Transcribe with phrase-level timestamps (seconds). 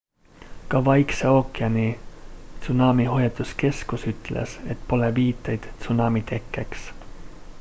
[0.71, 1.83] ka vaikse ookeani
[2.63, 6.89] tsunamihoiatuskeskus ütles et pole viiteid tsunami tekkeks